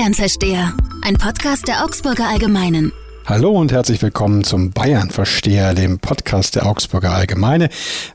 Bayern-Versteher, 0.00 0.72
ein 1.02 1.18
Podcast 1.18 1.68
der 1.68 1.84
Augsburger 1.84 2.26
Allgemeinen. 2.26 2.90
Hallo 3.26 3.50
und 3.50 3.70
herzlich 3.70 4.00
willkommen 4.00 4.44
zum 4.44 4.70
Bayern-Versteher, 4.70 5.74
dem 5.74 5.98
Podcast 5.98 6.56
der 6.56 6.64
Augsburger 6.64 7.12
Allgemeine. 7.12 7.68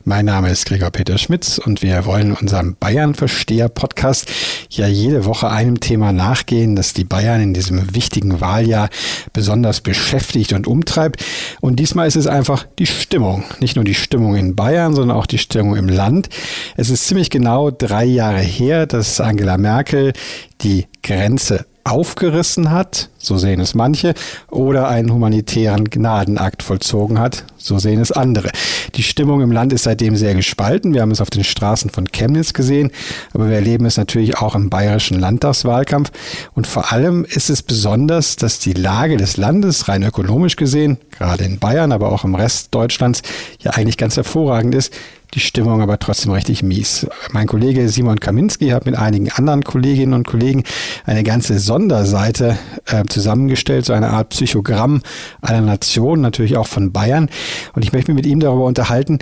Mein 0.04 0.24
Name 0.24 0.50
ist 0.50 0.66
Gregor 0.66 0.90
Peter 0.90 1.16
Schmitz 1.16 1.58
und 1.58 1.82
wir 1.82 2.04
wollen 2.04 2.32
unserem 2.32 2.74
Bayern-Versteher-Podcast 2.74 4.28
ja 4.68 4.88
jede 4.88 5.26
Woche 5.26 5.48
einem 5.48 5.78
Thema 5.78 6.12
nachgehen, 6.12 6.74
das 6.74 6.92
die 6.92 7.04
Bayern 7.04 7.40
in 7.40 7.54
diesem 7.54 7.94
wichtigen 7.94 8.40
Wahljahr 8.40 8.90
besonders 9.32 9.80
beschäftigt 9.80 10.54
und 10.54 10.66
umtreibt. 10.66 11.24
Und 11.60 11.76
diesmal 11.76 12.08
ist 12.08 12.16
es 12.16 12.26
einfach 12.26 12.66
die 12.80 12.86
Stimmung. 12.86 13.44
Nicht 13.60 13.76
nur 13.76 13.84
die 13.84 13.94
Stimmung 13.94 14.34
in 14.34 14.56
Bayern, 14.56 14.96
sondern 14.96 15.16
auch 15.16 15.26
die 15.26 15.38
Stimmung 15.38 15.76
im 15.76 15.88
Land. 15.88 16.30
Es 16.76 16.90
ist 16.90 17.06
ziemlich 17.06 17.30
genau 17.30 17.70
drei 17.70 18.04
Jahre 18.04 18.40
her, 18.40 18.86
dass 18.86 19.20
Angela 19.20 19.56
Merkel 19.56 20.14
die 20.62 20.88
Grenze 21.04 21.64
aufgerissen 21.86 22.70
hat, 22.70 23.08
so 23.26 23.36
sehen 23.36 23.60
es 23.60 23.74
manche, 23.74 24.14
oder 24.50 24.88
einen 24.88 25.12
humanitären 25.12 25.90
Gnadenakt 25.90 26.62
vollzogen 26.62 27.18
hat, 27.18 27.44
so 27.56 27.78
sehen 27.78 28.00
es 28.00 28.12
andere. 28.12 28.50
Die 28.94 29.02
Stimmung 29.02 29.40
im 29.40 29.52
Land 29.52 29.72
ist 29.72 29.82
seitdem 29.82 30.16
sehr 30.16 30.34
gespalten. 30.34 30.94
Wir 30.94 31.02
haben 31.02 31.10
es 31.10 31.20
auf 31.20 31.30
den 31.30 31.44
Straßen 31.44 31.90
von 31.90 32.06
Chemnitz 32.06 32.52
gesehen, 32.52 32.90
aber 33.34 33.48
wir 33.48 33.56
erleben 33.56 33.84
es 33.84 33.96
natürlich 33.96 34.38
auch 34.38 34.54
im 34.54 34.70
bayerischen 34.70 35.18
Landtagswahlkampf. 35.18 36.10
Und 36.54 36.66
vor 36.66 36.92
allem 36.92 37.24
ist 37.24 37.50
es 37.50 37.62
besonders, 37.62 38.36
dass 38.36 38.58
die 38.60 38.72
Lage 38.72 39.16
des 39.16 39.36
Landes 39.36 39.88
rein 39.88 40.02
ökonomisch 40.02 40.56
gesehen, 40.56 40.98
gerade 41.10 41.44
in 41.44 41.58
Bayern, 41.58 41.92
aber 41.92 42.12
auch 42.12 42.24
im 42.24 42.34
Rest 42.34 42.74
Deutschlands, 42.74 43.22
ja 43.60 43.72
eigentlich 43.72 43.96
ganz 43.96 44.16
hervorragend 44.16 44.74
ist 44.74 44.92
die 45.34 45.40
Stimmung 45.40 45.82
aber 45.82 45.98
trotzdem 45.98 46.32
richtig 46.32 46.62
mies. 46.62 47.06
Mein 47.32 47.46
Kollege 47.46 47.88
Simon 47.88 48.20
Kaminski 48.20 48.68
hat 48.68 48.86
mit 48.86 48.96
einigen 48.96 49.30
anderen 49.30 49.64
Kolleginnen 49.64 50.14
und 50.14 50.26
Kollegen 50.26 50.64
eine 51.04 51.22
ganze 51.24 51.58
Sonderseite 51.58 52.56
äh, 52.86 53.04
zusammengestellt, 53.16 53.86
so 53.86 53.94
eine 53.94 54.10
Art 54.10 54.28
Psychogramm 54.28 55.02
einer 55.40 55.62
Nation, 55.62 56.20
natürlich 56.20 56.56
auch 56.56 56.66
von 56.66 56.92
Bayern. 56.92 57.30
Und 57.74 57.84
ich 57.84 57.92
möchte 57.92 58.12
mich 58.12 58.22
mit 58.22 58.30
ihm 58.30 58.40
darüber 58.40 58.66
unterhalten, 58.66 59.18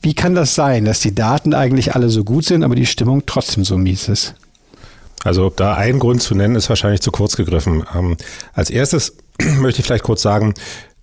wie 0.00 0.14
kann 0.14 0.34
das 0.34 0.54
sein, 0.54 0.84
dass 0.84 1.00
die 1.00 1.14
Daten 1.14 1.54
eigentlich 1.54 1.94
alle 1.94 2.08
so 2.08 2.24
gut 2.24 2.44
sind, 2.44 2.64
aber 2.64 2.74
die 2.74 2.86
Stimmung 2.86 3.24
trotzdem 3.26 3.64
so 3.64 3.76
mies 3.76 4.08
ist? 4.08 4.34
Also 5.24 5.50
da 5.50 5.74
einen 5.74 5.98
Grund 5.98 6.22
zu 6.22 6.34
nennen, 6.34 6.54
ist 6.54 6.68
wahrscheinlich 6.68 7.00
zu 7.00 7.10
kurz 7.10 7.36
gegriffen. 7.36 7.84
Ähm, 7.94 8.16
als 8.54 8.70
erstes 8.70 9.16
möchte 9.58 9.80
ich 9.80 9.86
vielleicht 9.86 10.04
kurz 10.04 10.22
sagen, 10.22 10.54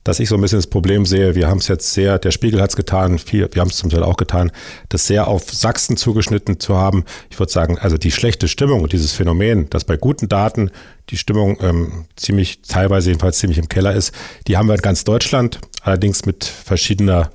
dass 0.05 0.19
ich 0.19 0.29
so 0.29 0.35
ein 0.35 0.41
bisschen 0.41 0.59
das 0.59 0.67
Problem 0.67 1.05
sehe, 1.05 1.35
wir 1.35 1.49
haben 1.49 1.57
es 1.57 1.67
jetzt 1.67 1.91
sehr, 1.91 2.19
der 2.19 2.31
Spiegel 2.31 2.61
hat 2.61 2.69
es 2.69 2.75
getan, 2.75 3.17
viel, 3.19 3.49
wir 3.51 3.59
haben 3.59 3.69
es 3.69 3.77
zum 3.77 3.89
Teil 3.89 4.03
auch 4.03 4.17
getan, 4.17 4.51
das 4.87 5.07
sehr 5.07 5.27
auf 5.27 5.51
Sachsen 5.51 5.97
zugeschnitten 5.97 6.59
zu 6.59 6.77
haben. 6.77 7.03
Ich 7.31 7.39
würde 7.39 7.51
sagen, 7.51 7.79
also 7.79 7.97
die 7.97 8.11
schlechte 8.11 8.47
Stimmung 8.47 8.87
dieses 8.87 9.13
Phänomen, 9.13 9.67
dass 9.71 9.83
bei 9.83 9.97
guten 9.97 10.29
Daten 10.29 10.69
die 11.09 11.17
Stimmung 11.17 11.57
ähm, 11.59 12.05
ziemlich, 12.15 12.61
teilweise 12.61 13.09
jedenfalls 13.09 13.39
ziemlich 13.39 13.57
im 13.57 13.67
Keller 13.67 13.93
ist, 13.93 14.13
die 14.47 14.57
haben 14.57 14.67
wir 14.67 14.75
in 14.75 14.81
ganz 14.81 15.05
Deutschland, 15.05 15.59
allerdings 15.81 16.27
mit 16.27 16.45
verschiedener, 16.45 17.31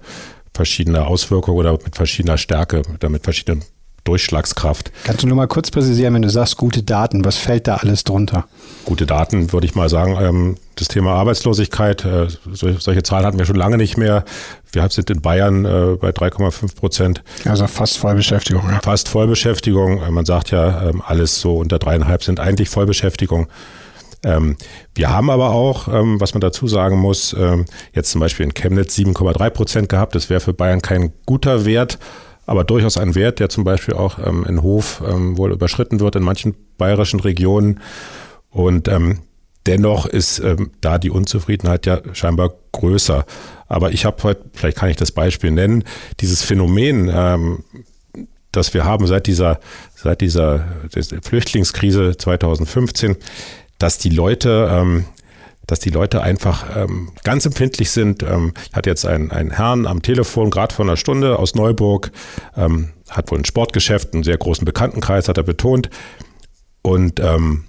verschiedener 0.54 1.08
Auswirkung 1.08 1.56
oder 1.56 1.72
mit 1.72 1.96
verschiedener 1.96 2.38
Stärke 2.38 2.82
oder 2.94 3.08
mit 3.08 3.24
verschiedenen 3.24 3.64
Durchschlagskraft. 4.10 4.90
Kannst 5.04 5.22
du 5.22 5.28
nur 5.28 5.36
mal 5.36 5.46
kurz 5.46 5.70
präzisieren, 5.70 6.14
wenn 6.14 6.22
du 6.22 6.30
sagst 6.30 6.56
gute 6.56 6.82
Daten, 6.82 7.24
was 7.24 7.36
fällt 7.36 7.68
da 7.68 7.76
alles 7.76 8.02
drunter? 8.02 8.46
Gute 8.84 9.06
Daten 9.06 9.52
würde 9.52 9.68
ich 9.68 9.76
mal 9.76 9.88
sagen, 9.88 10.18
ähm, 10.20 10.56
das 10.74 10.88
Thema 10.88 11.14
Arbeitslosigkeit, 11.14 12.04
äh, 12.04 12.26
solche 12.52 13.04
Zahlen 13.04 13.24
hatten 13.24 13.38
wir 13.38 13.44
schon 13.44 13.54
lange 13.54 13.76
nicht 13.76 13.96
mehr. 13.96 14.24
Wir 14.72 14.88
sind 14.90 15.10
in 15.10 15.20
Bayern 15.20 15.64
äh, 15.64 15.96
bei 16.00 16.10
3,5 16.10 16.74
Prozent. 16.74 17.22
Also 17.44 17.68
fast 17.68 17.98
Vollbeschäftigung. 17.98 18.68
Ja. 18.68 18.80
Fast 18.82 19.08
Vollbeschäftigung. 19.08 20.00
Man 20.12 20.24
sagt 20.24 20.50
ja, 20.50 20.88
ähm, 20.88 21.02
alles 21.06 21.40
so 21.40 21.56
unter 21.56 21.78
dreieinhalb 21.78 22.24
sind 22.24 22.40
eigentlich 22.40 22.68
Vollbeschäftigung. 22.68 23.46
Ähm, 24.24 24.56
wir 24.92 25.10
haben 25.10 25.30
aber 25.30 25.50
auch, 25.50 25.86
ähm, 25.86 26.20
was 26.20 26.34
man 26.34 26.40
dazu 26.40 26.66
sagen 26.66 26.98
muss, 26.98 27.32
ähm, 27.38 27.66
jetzt 27.94 28.10
zum 28.10 28.20
Beispiel 28.20 28.44
in 28.44 28.54
Chemnitz 28.54 28.96
7,3 28.96 29.50
Prozent 29.50 29.88
gehabt. 29.88 30.16
Das 30.16 30.28
wäre 30.30 30.40
für 30.40 30.52
Bayern 30.52 30.82
kein 30.82 31.12
guter 31.26 31.64
Wert 31.64 32.00
aber 32.50 32.64
durchaus 32.64 32.96
ein 32.96 33.14
Wert, 33.14 33.38
der 33.38 33.48
zum 33.48 33.62
Beispiel 33.62 33.94
auch 33.94 34.18
ähm, 34.18 34.44
in 34.44 34.60
Hof 34.60 35.04
ähm, 35.08 35.38
wohl 35.38 35.52
überschritten 35.52 36.00
wird 36.00 36.16
in 36.16 36.24
manchen 36.24 36.56
bayerischen 36.78 37.20
Regionen. 37.20 37.78
Und 38.50 38.88
ähm, 38.88 39.20
dennoch 39.66 40.04
ist 40.04 40.40
ähm, 40.40 40.72
da 40.80 40.98
die 40.98 41.10
Unzufriedenheit 41.10 41.86
ja 41.86 42.00
scheinbar 42.12 42.54
größer. 42.72 43.24
Aber 43.68 43.92
ich 43.92 44.04
habe 44.04 44.20
heute, 44.24 44.46
vielleicht 44.52 44.78
kann 44.78 44.88
ich 44.88 44.96
das 44.96 45.12
Beispiel 45.12 45.52
nennen, 45.52 45.84
dieses 46.18 46.42
Phänomen, 46.42 47.08
ähm, 47.14 47.62
das 48.50 48.74
wir 48.74 48.84
haben 48.84 49.06
seit 49.06 49.28
dieser, 49.28 49.60
seit 49.94 50.20
dieser 50.20 50.64
Flüchtlingskrise 51.22 52.16
2015, 52.16 53.14
dass 53.78 53.98
die 53.98 54.10
Leute 54.10 54.68
ähm, 54.72 55.04
dass 55.66 55.80
die 55.80 55.90
Leute 55.90 56.22
einfach 56.22 56.76
ähm, 56.76 57.12
ganz 57.22 57.46
empfindlich 57.46 57.90
sind. 57.90 58.22
Ähm, 58.22 58.52
ich 58.68 58.74
hatte 58.74 58.90
jetzt 58.90 59.06
einen, 59.06 59.30
einen 59.30 59.50
Herrn 59.50 59.86
am 59.86 60.02
Telefon, 60.02 60.50
gerade 60.50 60.74
vor 60.74 60.84
einer 60.84 60.96
Stunde 60.96 61.38
aus 61.38 61.54
Neuburg, 61.54 62.10
ähm, 62.56 62.90
hat 63.08 63.30
wohl 63.30 63.38
ein 63.38 63.44
Sportgeschäft, 63.44 64.14
einen 64.14 64.22
sehr 64.22 64.38
großen 64.38 64.64
Bekanntenkreis, 64.64 65.28
hat 65.28 65.38
er 65.38 65.44
betont. 65.44 65.90
Und 66.82 67.20
ähm, 67.20 67.64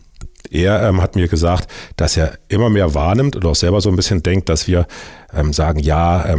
er 0.49 0.83
ähm, 0.87 1.01
hat 1.01 1.15
mir 1.15 1.27
gesagt, 1.27 1.69
dass 1.95 2.17
er 2.17 2.37
immer 2.47 2.69
mehr 2.69 2.93
wahrnimmt 2.93 3.35
und 3.35 3.45
auch 3.45 3.55
selber 3.55 3.81
so 3.81 3.89
ein 3.89 3.95
bisschen 3.95 4.23
denkt, 4.23 4.49
dass 4.49 4.67
wir 4.67 4.87
ähm, 5.33 5.53
sagen, 5.53 5.79
ja, 5.79 6.35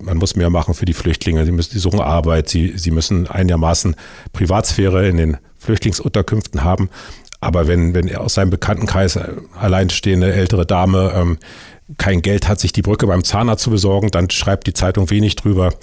man 0.00 0.16
muss 0.16 0.36
mehr 0.36 0.50
machen 0.50 0.74
für 0.74 0.84
die 0.84 0.92
Flüchtlinge. 0.92 1.44
Sie 1.44 1.52
müssen, 1.52 1.72
die 1.72 1.78
suchen 1.78 2.00
Arbeit. 2.00 2.48
Sie, 2.48 2.76
sie 2.76 2.90
müssen 2.90 3.28
einigermaßen 3.28 3.96
Privatsphäre 4.32 5.08
in 5.08 5.16
den 5.16 5.36
Flüchtlingsunterkünften 5.58 6.62
haben. 6.62 6.90
Aber 7.44 7.68
wenn, 7.68 7.94
wenn 7.94 8.14
aus 8.16 8.34
seinem 8.34 8.50
Bekanntenkreis 8.50 9.16
äh, 9.16 9.28
alleinstehende 9.58 10.32
ältere 10.32 10.64
Dame 10.64 11.12
ähm, 11.14 11.38
kein 11.98 12.22
Geld 12.22 12.48
hat, 12.48 12.58
sich 12.58 12.72
die 12.72 12.82
Brücke 12.82 13.06
beim 13.06 13.22
Zahnarzt 13.22 13.64
zu 13.64 13.70
besorgen, 13.70 14.10
dann 14.10 14.30
schreibt 14.30 14.66
die 14.66 14.72
Zeitung 14.72 15.10
wenig 15.10 15.36
drüber. 15.36 15.74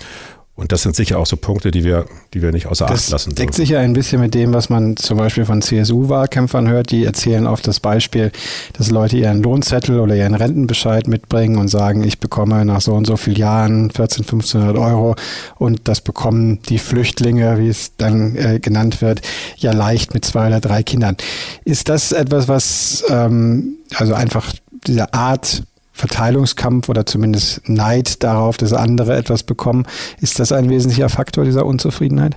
Und 0.62 0.72
das 0.72 0.84
sind 0.84 0.96
sicher 0.96 1.18
auch 1.18 1.26
so 1.26 1.38
Punkte, 1.38 1.72
die 1.72 1.84
wir, 1.84 2.06
die 2.36 2.44
wir 2.44 2.52
nicht 2.52 2.68
außer 2.68 2.86
Acht 2.86 3.10
lassen. 3.10 3.32
Das 3.32 3.36
deckt 3.36 3.56
sich 3.56 3.70
ja 3.70 3.80
ein 3.80 3.94
bisschen 3.94 4.22
mit 4.22 4.36
dem, 4.36 4.54
was 4.54 4.70
man 4.70 4.96
zum 4.96 5.18
Beispiel 5.18 5.44
von 5.44 5.64
CSU-Wahlkämpfern 5.64 6.70
hört. 6.70 6.92
Die 6.92 7.04
erzählen 7.04 7.48
oft 7.48 7.68
das 7.68 7.80
Beispiel, 7.80 8.32
dass 8.74 8.92
Leute 8.92 9.18
ihren 9.18 9.42
Lohnzettel 9.42 10.00
oder 10.00 10.16
ihren 10.16 10.36
Rentenbescheid 10.36 11.08
mitbringen 11.08 11.58
und 11.58 11.68
sagen, 11.68 12.04
ich 12.04 12.20
bekomme 12.20 12.64
nach 12.64 12.80
so 12.80 12.94
und 12.94 13.08
so 13.08 13.18
vielen 13.18 13.38
Jahren 13.38 13.90
14, 13.90 14.24
1500 14.24 14.78
Euro 14.78 15.16
und 15.58 15.82
das 15.86 16.00
bekommen 16.00 16.60
die 16.70 16.78
Flüchtlinge, 16.78 17.58
wie 17.58 17.70
es 17.70 17.98
dann 17.98 18.36
äh, 18.36 18.60
genannt 18.60 19.02
wird, 19.02 19.22
ja 19.58 19.72
leicht 19.72 20.14
mit 20.14 20.26
zwei 20.26 20.46
oder 20.46 20.60
drei 20.60 20.84
Kindern. 20.84 21.18
Ist 21.66 21.90
das 21.90 22.12
etwas, 22.12 22.48
was 22.48 23.04
ähm, 23.10 23.78
also 23.96 24.14
einfach 24.14 24.54
diese 24.86 25.12
Art 25.12 25.64
Verteilungskampf 25.92 26.90
oder 26.90 27.06
zumindest 27.06 27.68
Neid 27.68 28.24
darauf, 28.24 28.58
dass 28.58 28.74
andere 28.74 29.16
etwas 29.16 29.44
bekommen. 29.44 29.86
Ist 30.20 30.40
das 30.40 30.52
ein 30.52 30.70
wesentlicher 30.70 31.10
Faktor 31.10 31.44
dieser 31.44 31.66
Unzufriedenheit? 31.66 32.36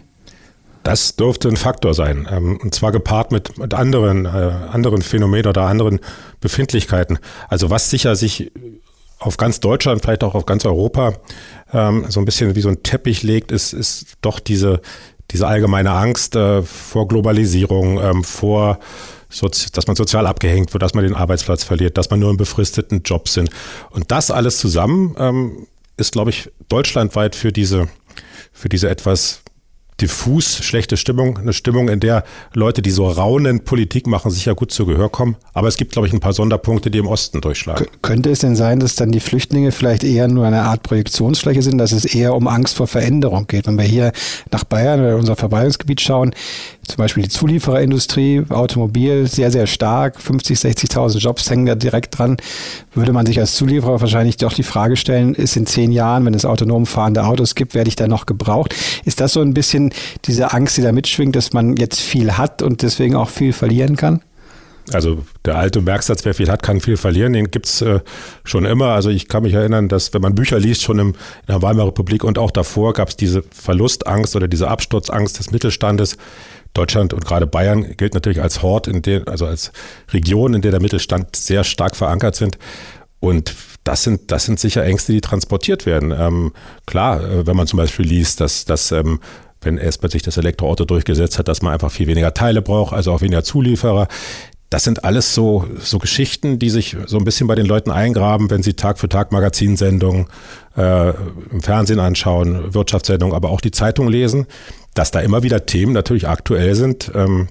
Das 0.83 1.17
dürfte 1.17 1.49
ein 1.49 1.57
Faktor 1.57 1.95
sein. 1.95 2.29
Ähm, 2.31 2.59
und 2.63 2.75
zwar 2.75 2.93
gepaart 2.93 3.33
mit, 3.33 3.59
mit 3.59 3.73
anderen, 3.73 4.27
äh, 4.27 4.29
anderen 4.29 5.01
Phänomenen 5.01 5.47
oder 5.47 5.63
anderen 5.63 5.99
Befindlichkeiten. 6.41 7.19
Also 7.49 7.71
was 7.71 7.89
sicher 7.89 8.17
sich 8.17 8.53
auf 9.19 9.39
ganz 9.39 9.61
Deutschland, 9.61 10.03
vielleicht 10.03 10.23
auch 10.23 10.35
auf 10.35 10.45
ganz 10.45 10.67
Europa 10.67 11.15
ähm, 11.73 12.05
so 12.09 12.21
ein 12.21 12.27
bisschen 12.27 12.55
wie 12.55 12.61
so 12.61 12.69
ein 12.69 12.83
Teppich 12.83 13.23
legt, 13.23 13.51
ist, 13.51 13.73
ist 13.73 14.17
doch 14.21 14.39
diese, 14.41 14.83
diese 15.31 15.47
allgemeine 15.47 15.93
Angst 15.93 16.37
äh, 16.37 16.63
vor 16.63 17.09
Globalisierung, 17.09 17.99
ähm, 18.03 18.23
vor 18.23 18.79
dass 19.41 19.87
man 19.87 19.97
sozial 19.97 20.27
abgehängt 20.27 20.73
wird, 20.73 20.83
dass 20.83 20.95
man 20.95 21.05
den 21.05 21.15
Arbeitsplatz 21.15 21.65
verliert, 21.65 21.99
dass 21.99 22.11
man 22.11 22.21
nur 22.21 22.31
in 22.31 22.37
befristeten 22.37 23.03
Jobs 23.05 23.35
sind. 23.35 23.51
Und 23.91 24.11
das 24.11 24.31
alles 24.31 24.59
zusammen 24.59 25.15
ähm, 25.19 25.67
ist, 25.97 26.13
glaube 26.13 26.31
ich, 26.31 26.51
deutschlandweit 26.69 27.35
für 27.35 27.53
diese, 27.53 27.89
für 28.53 28.69
diese 28.69 28.89
etwas 28.89 29.45
diffus 30.01 30.59
schlechte 30.59 30.97
Stimmung, 30.97 31.39
eine 31.39 31.53
Stimmung, 31.53 31.89
in 31.89 32.01
der 32.01 32.25
Leute, 32.53 32.83
die 32.83 32.91
so 32.91 33.07
raunen 33.07 33.65
Politik 33.65 34.07
machen, 34.07 34.31
sicher 34.31 34.55
gut 34.55 34.73
zu 34.73 34.87
Gehör 34.87 35.09
kommen. 35.09 35.37
Aber 35.53 35.69
es 35.69 35.77
gibt, 35.77 35.93
glaube 35.93 36.09
ich, 36.09 36.13
ein 36.13 36.21
paar 36.21 36.33
Sonderpunkte, 36.33 36.91
die 36.91 36.99
im 36.99 37.07
Osten 37.07 37.41
durchschlagen. 37.41 37.87
könnte 38.03 38.31
es 38.31 38.41
denn 38.41 38.57
sein, 38.57 38.81
dass 38.81 38.97
dann 38.97 39.13
die 39.13 39.21
Flüchtlinge 39.21 39.71
vielleicht 39.71 40.03
eher 40.03 40.27
nur 40.27 40.47
eine 40.47 40.63
Art 40.63 40.83
Projektionsfläche 40.83 41.63
sind, 41.63 41.79
dass 41.79 41.93
es 41.93 42.05
eher 42.05 42.35
um 42.35 42.49
Angst 42.49 42.75
vor 42.75 42.87
Veränderung 42.89 43.47
geht? 43.47 43.67
Wenn 43.67 43.79
wir 43.79 43.85
hier 43.85 44.13
nach 44.51 44.65
Bayern 44.65 45.01
oder 45.01 45.17
unser 45.17 45.37
Verbreitungsgebiet 45.37 46.01
schauen, 46.01 46.35
zum 46.87 46.97
Beispiel 46.97 47.23
die 47.23 47.29
Zuliefererindustrie, 47.29 48.45
Automobil, 48.49 49.27
sehr, 49.27 49.51
sehr 49.51 49.67
stark, 49.67 50.21
50, 50.21 50.59
60.000 50.59 51.19
Jobs 51.19 51.51
hängen 51.51 51.67
da 51.67 51.75
direkt 51.75 52.19
dran, 52.19 52.37
würde 52.95 53.13
man 53.13 53.27
sich 53.27 53.39
als 53.41 53.55
Zulieferer 53.55 54.01
wahrscheinlich 54.01 54.37
doch 54.37 54.53
die 54.53 54.63
Frage 54.63 54.97
stellen, 54.97 55.35
ist 55.35 55.57
in 55.57 55.67
zehn 55.67 55.93
Jahren, 55.93 56.25
wenn 56.25 56.35
es 56.35 56.45
autonom 56.45 56.87
fahrende 56.87 57.25
Autos 57.25 57.55
gibt, 57.55 57.75
werde 57.75 57.89
ich 57.89 57.97
da 57.97 58.07
noch 58.07 58.27
gebraucht? 58.27 58.75
Ist 59.05 59.21
das 59.21 59.33
so 59.33 59.41
ein 59.41 59.55
bisschen 59.55 59.93
diese 60.25 60.53
Angst, 60.53 60.77
die 60.77 60.83
da 60.83 60.93
mitschwingt, 60.93 61.37
dass 61.37 61.53
man 61.53 61.77
jetzt 61.77 62.01
viel 62.01 62.37
hat 62.37 62.63
und 62.63 62.83
deswegen 62.83 63.17
auch 63.17 63.31
viel 63.31 63.53
verlieren 63.53 63.97
kann? 63.97 64.21
Also 64.93 65.25
der 65.47 65.57
alte 65.57 65.81
Merksatz, 65.81 66.25
wer 66.27 66.35
viel 66.35 66.51
hat, 66.51 66.63
kann 66.63 66.81
viel 66.81 66.99
verlieren, 66.99 67.33
den 67.33 67.51
gibt's 67.51 67.81
äh, 67.81 68.01
schon 68.45 68.67
immer. 68.67 68.89
Also 68.89 69.09
ich 69.09 69.29
kann 69.29 69.43
mich 69.43 69.55
erinnern, 69.55 69.89
dass 69.89 70.13
wenn 70.13 70.21
man 70.21 70.35
Bücher 70.35 70.59
liest, 70.59 70.83
schon 70.83 70.99
im, 70.99 71.09
in 71.09 71.15
der 71.49 71.63
Weimarer 71.63 71.89
Republik 71.89 72.23
und 72.23 72.39
auch 72.39 72.51
davor 72.51 72.93
gab 72.93 73.09
es 73.09 73.17
diese 73.17 73.43
Verlustangst 73.51 74.37
oder 74.37 74.47
diese 74.47 74.69
Absturzangst 74.69 75.39
des 75.39 75.51
Mittelstandes 75.53 76.19
Deutschland 76.75 77.15
und 77.15 77.25
gerade 77.25 77.47
Bayern 77.47 77.97
gilt 77.97 78.15
natürlich 78.15 78.43
als 78.43 78.63
Hort, 78.63 78.89
in 78.89 79.01
der, 79.03 79.27
also 79.29 79.47
als 79.47 79.73
Region, 80.13 80.55
in 80.55 80.63
der 80.63 80.73
der 80.73 80.83
Mittelstand 80.83 81.37
sehr 81.37 81.65
stark 81.65 81.97
verankert 81.97 82.37
sind. 82.37 82.59
Und 83.21 83.55
das 83.85 84.03
sind, 84.03 84.31
das 84.31 84.45
sind 84.45 84.59
sicher 84.61 84.85
Ängste, 84.85 85.13
die 85.13 85.21
transportiert 85.21 85.87
werden. 85.87 86.11
Ähm, 86.11 86.53
klar, 86.87 87.23
äh, 87.23 87.47
wenn 87.47 87.57
man 87.57 87.67
zum 87.67 87.79
Beispiel 87.79 88.07
liest, 88.07 88.41
dass, 88.41 88.65
dass 88.65 88.93
ähm, 88.93 89.21
wenn 89.63 89.79
erstmal 89.79 90.11
sich 90.11 90.23
das 90.23 90.37
Elektroauto 90.37 90.85
durchgesetzt 90.85 91.39
hat, 91.39 91.49
dass 91.49 91.63
man 91.63 91.73
einfach 91.73 91.91
viel 91.91 92.07
weniger 92.07 92.35
Teile 92.35 92.63
braucht, 92.63 92.95
also 92.95 93.13
auch 93.13 93.21
weniger 93.21 93.45
Zulieferer. 93.45 94.09
Das 94.71 94.85
sind 94.85 95.05
alles 95.05 95.35
so, 95.35 95.67
so 95.79 95.99
Geschichten, 95.99 96.59
die 96.59 96.69
sich 96.69 96.97
so 97.07 97.17
ein 97.19 97.25
bisschen 97.25 97.47
bei 97.47 97.55
den 97.55 97.67
Leuten 97.67 97.91
eingraben, 97.91 98.51
wenn 98.51 98.63
sie 98.63 98.75
Tag 98.75 98.99
für 98.99 99.09
Tag 99.09 99.31
Magazinsendungen 99.31 100.27
äh, 100.77 101.11
im 101.51 101.63
Fernsehen 101.63 102.01
anschauen, 102.01 102.75
Wirtschaftssendungen, 102.75 103.37
aber 103.37 103.51
auch 103.51 103.61
die 103.61 103.71
Zeitung 103.71 104.09
lesen, 104.09 104.47
dass 104.95 105.11
da 105.11 105.21
immer 105.21 105.43
wieder 105.43 105.67
Themen 105.67 105.93
natürlich 105.93 106.29
aktuell 106.29 106.75
sind. 106.75 107.11
Ähm, 107.15 107.49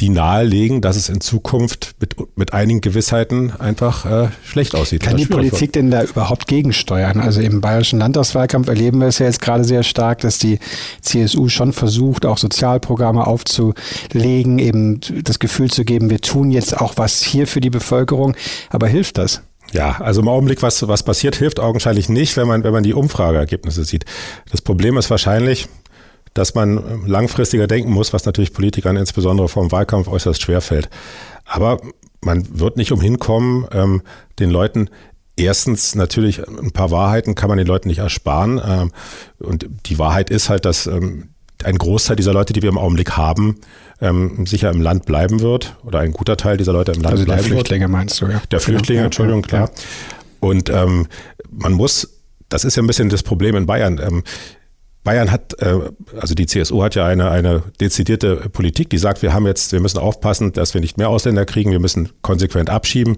die 0.00 0.08
nahelegen, 0.08 0.80
dass 0.80 0.96
es 0.96 1.08
in 1.08 1.20
Zukunft 1.20 1.94
mit, 2.00 2.16
mit 2.36 2.54
einigen 2.54 2.80
Gewissheiten 2.80 3.52
einfach 3.58 4.06
äh, 4.06 4.28
schlecht 4.44 4.74
aussieht. 4.74 5.02
Kann 5.02 5.18
die 5.18 5.26
Politik 5.26 5.74
denn 5.74 5.90
da 5.90 6.02
überhaupt 6.02 6.46
gegensteuern? 6.46 7.20
Also 7.20 7.40
im 7.42 7.60
bayerischen 7.60 7.98
Landtagswahlkampf 7.98 8.68
erleben 8.68 9.00
wir 9.00 9.08
es 9.08 9.18
ja 9.18 9.26
jetzt 9.26 9.42
gerade 9.42 9.64
sehr 9.64 9.82
stark, 9.82 10.20
dass 10.20 10.38
die 10.38 10.58
CSU 11.02 11.48
schon 11.48 11.72
versucht, 11.72 12.24
auch 12.24 12.38
Sozialprogramme 12.38 13.26
aufzulegen, 13.26 14.58
eben 14.58 15.00
das 15.22 15.38
Gefühl 15.38 15.70
zu 15.70 15.84
geben, 15.84 16.08
wir 16.08 16.20
tun 16.20 16.50
jetzt 16.50 16.78
auch 16.80 16.94
was 16.96 17.22
hier 17.22 17.46
für 17.46 17.60
die 17.60 17.70
Bevölkerung. 17.70 18.34
Aber 18.70 18.88
hilft 18.88 19.18
das? 19.18 19.42
Ja, 19.72 20.00
also 20.00 20.20
im 20.20 20.28
Augenblick, 20.28 20.62
was, 20.62 20.88
was 20.88 21.02
passiert, 21.02 21.36
hilft 21.36 21.60
augenscheinlich 21.60 22.08
nicht, 22.08 22.36
wenn 22.36 22.48
man, 22.48 22.64
wenn 22.64 22.72
man 22.72 22.82
die 22.82 22.94
Umfrageergebnisse 22.94 23.84
sieht. 23.84 24.04
Das 24.50 24.62
Problem 24.62 24.96
ist 24.96 25.10
wahrscheinlich, 25.10 25.68
dass 26.34 26.54
man 26.54 27.06
langfristiger 27.06 27.66
denken 27.66 27.92
muss, 27.92 28.12
was 28.12 28.24
natürlich 28.24 28.52
Politikern 28.52 28.96
insbesondere 28.96 29.48
vom 29.48 29.72
Wahlkampf 29.72 30.08
äußerst 30.08 30.40
schwer 30.40 30.60
fällt. 30.60 30.88
Aber 31.44 31.80
man 32.22 32.58
wird 32.58 32.76
nicht 32.76 32.92
umhin 32.92 33.18
kommen, 33.18 33.66
ähm, 33.72 34.02
den 34.38 34.50
Leuten 34.50 34.90
Erstens 35.40 35.94
natürlich 35.94 36.46
ein 36.46 36.70
paar 36.72 36.90
Wahrheiten 36.90 37.34
kann 37.34 37.48
man 37.48 37.56
den 37.56 37.66
Leuten 37.66 37.88
nicht 37.88 37.98
ersparen. 37.98 38.60
Ähm, 38.62 38.92
und 39.38 39.66
die 39.86 39.98
Wahrheit 39.98 40.28
ist 40.28 40.50
halt, 40.50 40.66
dass 40.66 40.86
ähm, 40.86 41.30
ein 41.64 41.78
Großteil 41.78 42.16
dieser 42.16 42.34
Leute, 42.34 42.52
die 42.52 42.60
wir 42.60 42.68
im 42.68 42.76
Augenblick 42.76 43.12
haben, 43.16 43.56
ähm, 44.02 44.44
sicher 44.46 44.70
im 44.70 44.82
Land 44.82 45.06
bleiben 45.06 45.40
wird. 45.40 45.76
Oder 45.84 46.00
ein 46.00 46.12
guter 46.12 46.36
Teil 46.36 46.58
dieser 46.58 46.72
Leute 46.72 46.92
im 46.92 47.00
Land 47.00 47.12
also 47.12 47.24
bleiben 47.24 47.38
wird. 47.38 47.48
Der 47.48 47.56
Flüchtlinge 47.56 47.88
meinst 47.88 48.20
du, 48.20 48.26
ja. 48.26 48.42
Der 48.50 48.60
Flüchtlinge, 48.60 49.02
Entschuldigung, 49.02 49.42
klar. 49.42 49.70
Und 50.40 50.68
ähm, 50.68 51.06
man 51.50 51.72
muss, 51.72 52.20
das 52.50 52.64
ist 52.64 52.76
ja 52.76 52.82
ein 52.82 52.86
bisschen 52.86 53.08
das 53.08 53.22
Problem 53.22 53.56
in 53.56 53.64
Bayern. 53.64 54.22
Bayern 55.02 55.30
hat, 55.30 55.54
äh, 55.60 55.78
also 56.20 56.34
die 56.34 56.46
CSU 56.46 56.82
hat 56.82 56.94
ja 56.94 57.06
eine, 57.06 57.30
eine 57.30 57.62
dezidierte 57.80 58.36
Politik, 58.50 58.90
die 58.90 58.98
sagt, 58.98 59.22
wir 59.22 59.32
haben 59.32 59.46
jetzt, 59.46 59.72
wir 59.72 59.80
müssen 59.80 59.98
aufpassen, 59.98 60.52
dass 60.52 60.74
wir 60.74 60.80
nicht 60.80 60.98
mehr 60.98 61.08
Ausländer 61.08 61.46
kriegen, 61.46 61.70
wir 61.70 61.80
müssen 61.80 62.10
konsequent 62.22 62.68
abschieben. 62.68 63.16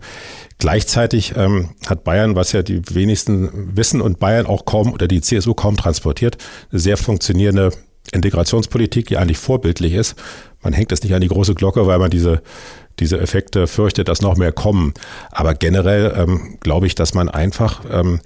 Gleichzeitig 0.59 1.35
ähm, 1.37 1.71
hat 1.87 2.05
Bayern, 2.05 2.37
was 2.37 2.53
ja 2.53 2.63
die 2.63 2.83
wenigsten 2.95 3.77
wissen 3.77 4.01
und 4.01 4.21
Bayern 4.21 4.47
auch 4.47 4.65
kaum 4.65 4.93
oder 4.93 5.09
die 5.09 5.21
CSU 5.21 5.55
kaum 5.55 5.77
transportiert, 5.77 6.39
eine 6.71 6.79
sehr 6.79 6.97
funktionierende 6.97 7.73
Integrationspolitik, 8.13 9.07
die 9.07 9.17
eigentlich 9.17 9.39
vorbildlich 9.39 9.95
ist. 9.95 10.17
Man 10.61 10.73
hängt 10.73 10.93
es 10.93 11.03
nicht 11.03 11.15
an 11.15 11.21
die 11.21 11.29
große 11.29 11.55
Glocke, 11.55 11.87
weil 11.87 11.99
man 11.99 12.11
diese 12.11 12.43
diese 12.99 13.19
Effekte 13.19 13.67
fürchtet, 13.67 14.09
dass 14.09 14.21
noch 14.21 14.37
mehr 14.37 14.53
kommen. 14.53 14.95
Aber 15.31 15.55
generell 15.55 16.13
ähm, 16.17 16.59
glaube 16.61 16.87
ich, 16.87 16.95
dass 16.95 17.15
man 17.15 17.29
einfach 17.29 17.83
ähm, 17.91 18.21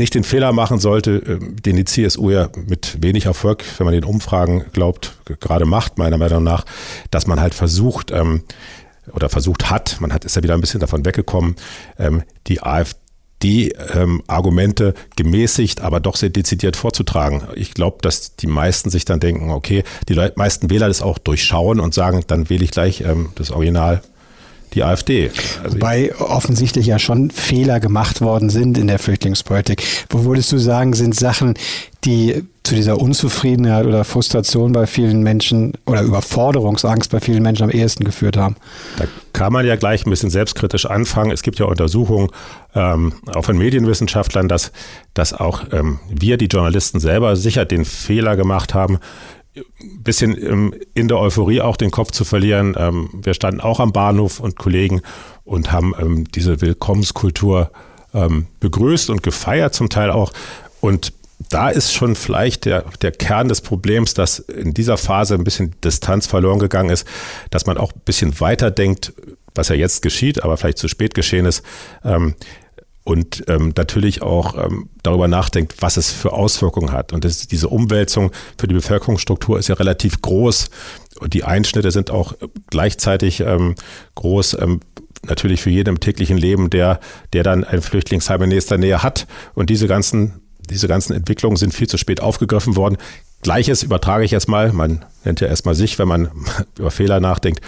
nicht 0.00 0.14
den 0.14 0.24
Fehler 0.24 0.52
machen 0.52 0.80
sollte, 0.80 1.16
äh, 1.16 1.38
den 1.38 1.76
die 1.76 1.84
CSU 1.84 2.30
ja 2.30 2.48
mit 2.66 3.00
wenig 3.00 3.26
Erfolg, 3.26 3.62
wenn 3.78 3.84
man 3.84 3.94
den 3.94 4.04
Umfragen 4.04 4.64
glaubt, 4.72 5.12
gerade 5.38 5.66
macht, 5.66 5.98
meiner 5.98 6.18
Meinung 6.18 6.42
nach, 6.42 6.64
dass 7.12 7.28
man 7.28 7.40
halt 7.40 7.54
versucht, 7.54 8.10
ähm, 8.10 8.42
oder 9.12 9.28
versucht 9.28 9.70
hat, 9.70 10.00
man 10.00 10.12
hat, 10.12 10.24
ist 10.24 10.34
ja 10.36 10.42
wieder 10.42 10.54
ein 10.54 10.60
bisschen 10.60 10.80
davon 10.80 11.04
weggekommen, 11.04 11.56
ähm, 11.98 12.22
die 12.46 12.62
AfD-Argumente 12.62 14.86
ähm, 14.86 14.94
gemäßigt, 15.16 15.80
aber 15.80 15.98
doch 16.00 16.16
sehr 16.16 16.30
dezidiert 16.30 16.76
vorzutragen. 16.76 17.42
Ich 17.54 17.74
glaube, 17.74 17.98
dass 18.02 18.36
die 18.36 18.46
meisten 18.46 18.90
sich 18.90 19.04
dann 19.04 19.18
denken, 19.20 19.50
okay, 19.50 19.84
die 20.08 20.14
meisten 20.36 20.70
Wähler 20.70 20.88
das 20.88 21.02
auch 21.02 21.18
durchschauen 21.18 21.80
und 21.80 21.92
sagen, 21.94 22.22
dann 22.26 22.48
wähle 22.50 22.64
ich 22.64 22.70
gleich 22.70 23.02
ähm, 23.02 23.30
das 23.36 23.50
Original 23.50 24.02
die 24.74 24.84
AfD. 24.84 25.30
Also 25.62 25.76
Wobei 25.76 26.14
offensichtlich 26.18 26.86
ja 26.86 26.98
schon 26.98 27.30
Fehler 27.30 27.80
gemacht 27.80 28.20
worden 28.20 28.50
sind 28.50 28.78
in 28.78 28.86
der 28.86 28.98
Flüchtlingspolitik. 28.98 29.82
Wo 30.08 30.24
würdest 30.24 30.52
du 30.52 30.58
sagen, 30.58 30.92
sind 30.94 31.14
Sachen, 31.14 31.54
die 32.04 32.44
zu 32.62 32.74
dieser 32.74 33.00
Unzufriedenheit 33.00 33.86
oder 33.86 34.04
Frustration 34.04 34.72
bei 34.72 34.86
vielen 34.86 35.22
Menschen 35.22 35.72
oder 35.86 36.02
Überforderungsangst 36.02 37.10
bei 37.10 37.20
vielen 37.20 37.42
Menschen 37.42 37.64
am 37.64 37.70
ehesten 37.70 38.04
geführt 38.04 38.36
haben? 38.36 38.56
Da 38.96 39.06
kann 39.32 39.52
man 39.52 39.66
ja 39.66 39.76
gleich 39.76 40.06
ein 40.06 40.10
bisschen 40.10 40.30
selbstkritisch 40.30 40.86
anfangen. 40.86 41.30
Es 41.30 41.42
gibt 41.42 41.58
ja 41.58 41.66
Untersuchungen, 41.66 42.28
ähm, 42.74 43.14
auch 43.34 43.44
von 43.44 43.58
Medienwissenschaftlern, 43.58 44.48
dass, 44.48 44.72
dass 45.14 45.32
auch 45.32 45.64
ähm, 45.72 45.98
wir, 46.08 46.36
die 46.36 46.46
Journalisten 46.46 47.00
selber, 47.00 47.36
sicher 47.36 47.64
den 47.64 47.84
Fehler 47.84 48.36
gemacht 48.36 48.74
haben, 48.74 48.98
bisschen 49.98 50.36
ähm, 50.42 50.74
in 50.94 51.08
der 51.08 51.18
Euphorie 51.18 51.60
auch 51.60 51.76
den 51.76 51.90
Kopf 51.90 52.10
zu 52.10 52.24
verlieren. 52.24 52.74
Ähm, 52.78 53.10
wir 53.12 53.34
standen 53.34 53.60
auch 53.60 53.80
am 53.80 53.92
Bahnhof 53.92 54.40
und 54.40 54.56
Kollegen 54.56 55.02
und 55.44 55.72
haben 55.72 55.94
ähm, 55.98 56.24
diese 56.30 56.60
Willkommenskultur 56.60 57.70
begrüßt 58.58 59.08
und 59.08 59.22
gefeiert 59.22 59.72
zum 59.72 59.88
Teil 59.88 60.10
auch. 60.10 60.32
Und 60.80 61.12
da 61.48 61.70
ist 61.70 61.92
schon 61.94 62.16
vielleicht 62.16 62.64
der, 62.64 62.84
der 63.02 63.12
Kern 63.12 63.48
des 63.48 63.60
Problems, 63.60 64.14
dass 64.14 64.40
in 64.40 64.74
dieser 64.74 64.96
Phase 64.96 65.34
ein 65.34 65.44
bisschen 65.44 65.74
Distanz 65.82 66.26
verloren 66.26 66.58
gegangen 66.58 66.90
ist, 66.90 67.06
dass 67.50 67.66
man 67.66 67.78
auch 67.78 67.92
ein 67.92 68.00
bisschen 68.04 68.40
weiter 68.40 68.70
denkt, 68.70 69.12
was 69.54 69.68
ja 69.68 69.74
jetzt 69.74 70.02
geschieht, 70.02 70.42
aber 70.42 70.56
vielleicht 70.56 70.78
zu 70.78 70.88
spät 70.88 71.14
geschehen 71.14 71.46
ist, 71.46 71.62
und 73.04 73.44
ähm, 73.48 73.72
natürlich 73.76 74.22
auch 74.22 74.56
ähm, 74.56 74.88
darüber 75.02 75.26
nachdenkt, 75.26 75.80
was 75.80 75.96
es 75.96 76.10
für 76.10 76.32
Auswirkungen 76.32 76.92
hat. 76.92 77.12
Und 77.12 77.24
das, 77.24 77.46
diese 77.46 77.68
Umwälzung 77.68 78.30
für 78.58 78.68
die 78.68 78.74
Bevölkerungsstruktur 78.74 79.58
ist 79.58 79.68
ja 79.68 79.74
relativ 79.74 80.20
groß. 80.20 80.70
Und 81.18 81.34
die 81.34 81.44
Einschnitte 81.44 81.90
sind 81.90 82.10
auch 82.10 82.34
gleichzeitig 82.68 83.40
ähm, 83.40 83.74
groß. 84.14 84.54
Ähm, 84.60 84.80
natürlich 85.26 85.60
für 85.60 85.70
jeden 85.70 85.90
im 85.90 86.00
täglichen 86.00 86.38
Leben, 86.38 86.70
der, 86.70 87.00
der 87.32 87.42
dann 87.42 87.64
ein 87.64 87.82
Flüchtlingsheim 87.82 88.42
in 88.42 88.48
nächster 88.50 88.78
Nähe 88.78 89.02
hat. 89.02 89.26
Und 89.54 89.70
diese 89.70 89.86
ganzen, 89.86 90.40
diese 90.70 90.88
ganzen 90.88 91.14
Entwicklungen 91.14 91.56
sind 91.56 91.74
viel 91.74 91.88
zu 91.88 91.98
spät 91.98 92.20
aufgegriffen 92.20 92.76
worden. 92.76 92.96
Gleiches 93.42 93.82
übertrage 93.82 94.24
ich 94.24 94.30
jetzt 94.30 94.48
mal, 94.48 94.72
man 94.72 95.04
nennt 95.24 95.40
ja 95.40 95.48
erstmal 95.48 95.74
sich, 95.74 95.98
wenn 95.98 96.08
man 96.08 96.30
über 96.78 96.90
Fehler 96.90 97.20
nachdenkt, 97.20 97.60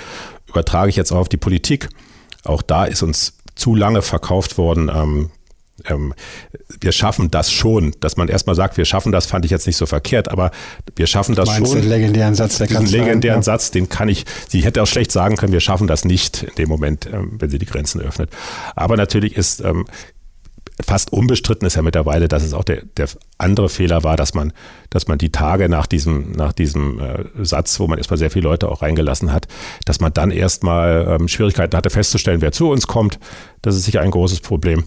übertrage 0.46 0.90
ich 0.90 0.96
jetzt 0.96 1.12
auch 1.12 1.18
auf 1.18 1.28
die 1.28 1.36
Politik. 1.36 1.88
Auch 2.44 2.62
da 2.62 2.84
ist 2.84 3.02
uns 3.02 3.34
zu 3.54 3.74
lange 3.74 4.02
verkauft 4.02 4.58
worden. 4.58 4.90
Ähm, 4.94 5.30
ähm, 5.86 6.14
wir 6.80 6.92
schaffen 6.92 7.30
das 7.30 7.50
schon. 7.50 7.94
Dass 8.00 8.16
man 8.16 8.28
erstmal 8.28 8.54
sagt, 8.54 8.76
wir 8.76 8.84
schaffen 8.84 9.12
das, 9.12 9.26
fand 9.26 9.44
ich 9.44 9.50
jetzt 9.50 9.66
nicht 9.66 9.76
so 9.76 9.86
verkehrt, 9.86 10.30
aber 10.30 10.50
wir 10.96 11.06
schaffen 11.06 11.34
das 11.34 11.48
Meinst 11.48 11.72
schon. 11.72 11.80
Den 11.80 11.88
legendären 11.88 12.34
Satz 12.34 12.58
der 12.58 12.66
Diesen 12.66 12.86
legendären 12.86 13.38
ja. 13.38 13.42
Satz, 13.42 13.70
den 13.70 13.88
kann 13.88 14.08
ich, 14.08 14.24
sie 14.48 14.60
hätte 14.60 14.82
auch 14.82 14.86
schlecht 14.86 15.12
sagen 15.12 15.36
können, 15.36 15.52
wir 15.52 15.60
schaffen 15.60 15.86
das 15.86 16.04
nicht 16.04 16.42
in 16.42 16.54
dem 16.56 16.68
Moment, 16.68 17.08
ähm, 17.12 17.36
wenn 17.38 17.50
sie 17.50 17.58
die 17.58 17.66
Grenzen 17.66 18.00
öffnet. 18.00 18.30
Aber 18.76 18.96
natürlich 18.96 19.36
ist 19.36 19.60
ähm, 19.60 19.86
fast 20.82 21.12
unbestritten 21.12 21.66
ist 21.66 21.76
ja 21.76 21.82
mittlerweile, 21.82 22.28
dass 22.28 22.42
es 22.42 22.54
auch 22.54 22.64
der, 22.64 22.82
der 22.96 23.08
andere 23.38 23.68
Fehler 23.68 24.02
war, 24.02 24.16
dass 24.16 24.34
man, 24.34 24.52
dass 24.90 25.08
man 25.08 25.18
die 25.18 25.30
Tage 25.30 25.68
nach 25.68 25.86
diesem, 25.86 26.32
nach 26.32 26.52
diesem 26.52 27.00
äh, 27.00 27.24
Satz, 27.42 27.78
wo 27.80 27.86
man 27.86 27.98
erstmal 27.98 28.18
sehr 28.18 28.30
viele 28.30 28.44
Leute 28.44 28.68
auch 28.68 28.82
reingelassen 28.82 29.32
hat, 29.32 29.48
dass 29.84 30.00
man 30.00 30.12
dann 30.12 30.30
erstmal 30.30 31.18
ähm, 31.20 31.28
Schwierigkeiten 31.28 31.76
hatte 31.76 31.90
festzustellen, 31.90 32.40
wer 32.40 32.52
zu 32.52 32.70
uns 32.70 32.86
kommt. 32.86 33.18
Das 33.62 33.76
ist 33.76 33.84
sicher 33.84 34.00
ein 34.00 34.10
großes 34.10 34.40
Problem. 34.40 34.84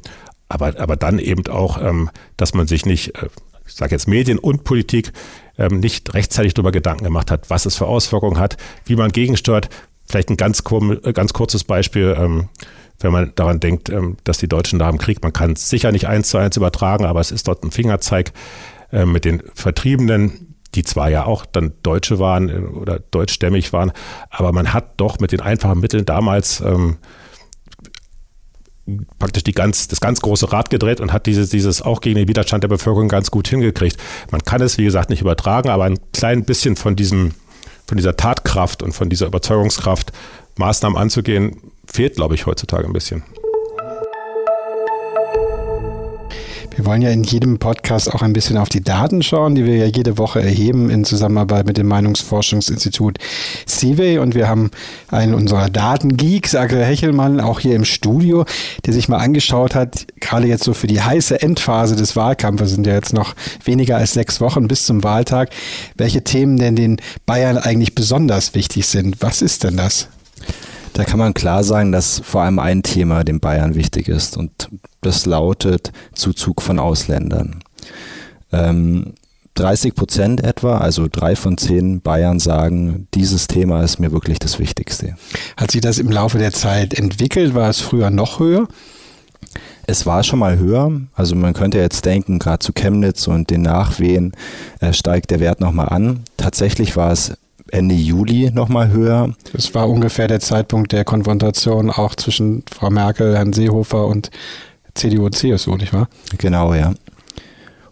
Aber, 0.48 0.80
aber 0.80 0.96
dann 0.96 1.20
eben 1.20 1.48
auch, 1.48 1.82
ähm, 1.82 2.10
dass 2.38 2.54
man 2.54 2.68
sich 2.68 2.86
nicht, 2.86 3.16
äh, 3.16 3.30
ich 3.66 3.74
sage 3.74 3.96
jetzt 3.96 4.08
Medien 4.08 4.38
und 4.38 4.64
Politik, 4.64 5.12
ähm, 5.58 5.80
nicht 5.80 6.14
rechtzeitig 6.14 6.54
darüber 6.54 6.72
Gedanken 6.72 7.04
gemacht 7.04 7.32
hat, 7.32 7.50
was 7.50 7.66
es 7.66 7.76
für 7.76 7.88
Auswirkungen 7.88 8.40
hat, 8.40 8.58
wie 8.86 8.96
man 8.96 9.12
gegensteuert. 9.12 9.70
Vielleicht 10.08 10.30
ein 10.30 10.38
ganz, 10.38 10.64
ganz 10.64 11.34
kurzes 11.34 11.64
Beispiel. 11.64 12.16
Ähm, 12.18 12.50
wenn 13.00 13.12
man 13.12 13.34
daran 13.36 13.60
denkt, 13.60 13.90
ähm, 13.90 14.18
dass 14.24 14.38
die 14.38 14.48
Deutschen 14.48 14.80
da 14.80 14.90
im 14.90 14.98
Krieg, 14.98 15.22
man 15.22 15.34
kann 15.34 15.54
es 15.54 15.70
sicher 15.70 15.92
nicht 15.92 16.08
eins 16.08 16.30
zu 16.30 16.38
eins 16.38 16.58
übertragen, 16.58 17.06
aber 17.06 17.20
es 17.20 17.32
ist 17.32 17.48
dort 17.48 17.64
ein 17.64 17.72
Fingerzeig 17.72 18.32
äh, 18.92 19.06
mit 19.06 19.26
den 19.26 19.44
Vertriebenen, 19.54 20.56
die 20.76 20.84
zwar 20.84 21.10
ja 21.10 21.26
auch 21.26 21.46
dann 21.46 21.74
Deutsche 21.84 22.20
waren 22.20 22.50
äh, 22.50 22.54
oder 22.54 23.00
deutschstämmig 23.00 23.74
waren, 23.74 23.92
aber 24.30 24.52
man 24.52 24.74
hat 24.74 24.94
doch 24.98 25.20
mit 25.20 25.32
den 25.32 25.42
einfachen 25.42 25.80
Mitteln 25.80 26.06
damals 26.06 26.62
ähm, 26.62 26.98
praktisch 29.18 29.44
die 29.44 29.54
ganz, 29.54 29.88
das 29.88 30.00
ganz 30.00 30.22
große 30.22 30.52
Rad 30.52 30.70
gedreht 30.70 31.00
und 31.00 31.12
hat 31.12 31.26
dieses, 31.26 31.50
dieses 31.50 31.82
auch 31.82 32.02
gegen 32.02 32.16
den 32.16 32.28
Widerstand 32.28 32.64
der 32.64 32.68
Bevölkerung 32.68 33.08
ganz 33.08 33.32
gut 33.32 33.48
hingekriegt. 33.48 33.98
Man 34.32 34.42
kann 34.42 34.62
es, 34.62 34.78
wie 34.78 34.84
gesagt, 34.84 35.10
nicht 35.10 35.22
übertragen, 35.22 35.70
aber 35.70 35.86
ein 35.86 36.00
klein 36.14 36.46
bisschen 36.46 36.76
von 36.76 36.96
diesem, 36.96 37.34
von 37.88 37.98
dieser 37.98 38.16
Tatkraft 38.16 38.84
und 38.84 38.94
von 38.94 39.10
dieser 39.10 39.26
Überzeugungskraft, 39.26 40.12
Maßnahmen 40.58 40.98
anzugehen, 40.98 41.58
fehlt, 41.96 42.16
glaube 42.16 42.36
ich, 42.36 42.46
heutzutage 42.46 42.86
ein 42.86 42.94
bisschen. 42.94 43.24
Wir 46.76 46.86
wollen 46.86 47.02
ja 47.02 47.10
in 47.10 47.24
jedem 47.24 47.58
Podcast 47.58 48.14
auch 48.14 48.22
ein 48.22 48.34
bisschen 48.34 48.58
auf 48.58 48.68
die 48.68 48.82
Daten 48.82 49.24
schauen, 49.24 49.56
die 49.56 49.64
wir 49.64 49.78
ja 49.78 49.86
jede 49.86 50.18
Woche 50.18 50.42
erheben 50.42 50.90
in 50.90 51.06
Zusammenarbeit 51.06 51.66
mit 51.66 51.78
dem 51.78 51.88
Meinungsforschungsinstitut 51.88 53.18
CIVE. 53.66 54.20
Und 54.20 54.36
wir 54.36 54.50
haben 54.50 54.72
einen 55.08 55.34
unserer 55.34 55.70
Datengeeks, 55.70 56.54
Axel 56.54 56.84
Hechelmann, 56.84 57.40
auch 57.40 57.62
hier 57.62 57.78
im 57.78 57.86
Studio, 57.86 58.44
der 58.86 58.92
sich 58.92 59.08
mal 59.08 59.20
angeschaut 59.20 59.74
hat, 59.74 60.06
gerade 60.20 60.48
jetzt 60.48 60.66
so 60.66 60.74
für 60.74 60.88
die 60.88 61.02
heiße 61.02 61.42
Endphase 61.42 61.96
des 61.96 62.18
Wahlkampfes, 62.18 62.72
sind 62.72 62.86
ja 62.86 62.94
jetzt 62.94 63.14
noch 63.14 63.36
weniger 63.64 63.96
als 63.96 64.12
sechs 64.12 64.42
Wochen 64.42 64.68
bis 64.68 64.86
zum 64.86 65.02
Wahltag, 65.06 65.52
welche 65.96 66.26
Themen 66.26 66.58
denn 66.58 66.76
den 66.76 66.98
Bayern 67.26 67.58
eigentlich 67.58 67.96
besonders 67.96 68.54
wichtig 68.54 68.86
sind. 68.86 69.22
Was 69.22 69.42
ist 69.42 69.64
denn 69.64 69.78
das? 69.78 70.10
Da 70.96 71.04
kann 71.04 71.20
man 71.20 71.34
klar 71.34 71.66
sagen, 71.66 71.92
dass 71.92 72.22
vor 72.24 72.44
allem 72.44 72.58
ein 72.58 72.82
Thema 72.82 73.26
dem 73.26 73.42
Bayern 73.42 73.76
wichtig 73.76 74.08
ist 74.08 74.38
und 74.38 74.70
das 75.02 75.26
lautet 75.26 75.92
Zuzug 76.14 76.62
von 76.62 76.80
Ausländern. 76.80 77.60
Ähm, 78.54 79.14
30 79.56 79.94
Prozent 79.94 80.42
etwa, 80.42 80.78
also 80.78 81.10
drei 81.12 81.36
von 81.36 81.58
zehn 81.58 82.00
Bayern 82.00 82.40
sagen, 82.40 83.10
dieses 83.14 83.48
Thema 83.48 83.84
ist 83.84 84.00
mir 84.00 84.14
wirklich 84.14 84.40
das 84.40 84.58
Wichtigste. 84.58 85.18
Hat 85.58 85.72
sich 85.72 85.82
das 85.82 86.00
im 86.00 86.10
Laufe 86.10 86.38
der 86.38 86.54
Zeit 86.54 86.94
entwickelt? 86.94 87.56
War 87.56 87.70
es 87.70 87.82
früher 87.82 88.10
noch 88.10 88.40
höher? 88.40 88.70
Es 89.88 90.06
war 90.06 90.24
schon 90.24 90.40
mal 90.40 90.58
höher. 90.58 91.02
Also 91.14 91.36
man 91.36 91.54
könnte 91.54 91.78
jetzt 91.78 92.06
denken, 92.06 92.40
gerade 92.40 92.60
zu 92.60 92.72
Chemnitz 92.72 93.28
und 93.28 93.50
den 93.50 93.64
Nachwehen 93.64 94.32
äh, 94.80 94.94
steigt 94.94 95.30
der 95.32 95.42
Wert 95.42 95.60
nochmal 95.60 95.90
an. 95.90 96.22
Tatsächlich 96.38 96.96
war 96.96 97.12
es 97.12 97.34
Ende 97.72 97.96
Juli 97.96 98.52
nochmal 98.52 98.92
höher. 98.92 99.34
Das 99.54 99.74
war 99.74 99.90
ungefähr 99.90 100.28
der 100.28 100.40
Zeitpunkt 100.40 100.92
der 100.92 101.04
Konfrontation 101.04 101.90
auch 101.90 102.16
zwischen 102.16 102.64
Frau 102.72 102.90
Merkel, 102.90 103.36
Herrn 103.36 103.54
Seehofer 103.54 104.06
und 104.06 104.30
CDU 104.94 105.26
und 105.26 105.36
CSU, 105.36 105.76
nicht 105.76 105.94
wahr? 105.94 106.08
Genau, 106.38 106.74
ja. 106.74 106.94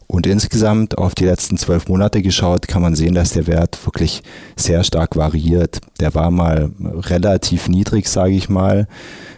Und 0.07 0.27
insgesamt 0.27 0.97
auf 0.97 1.15
die 1.15 1.25
letzten 1.25 1.57
zwölf 1.57 1.87
Monate 1.87 2.21
geschaut, 2.21 2.67
kann 2.67 2.81
man 2.81 2.93
sehen, 2.93 3.15
dass 3.15 3.31
der 3.31 3.47
Wert 3.47 3.83
wirklich 3.85 4.21
sehr 4.55 4.83
stark 4.83 5.15
variiert. 5.15 5.79
Der 5.99 6.13
war 6.13 6.29
mal 6.29 6.71
relativ 6.79 7.67
niedrig, 7.67 8.07
sage 8.07 8.33
ich 8.33 8.47
mal. 8.47 8.87